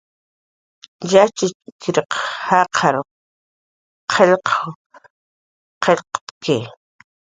[1.11, 2.13] Yatxchiriq
[2.47, 2.95] jaqar
[4.13, 4.49] qillq
[5.83, 6.57] qillqt'ki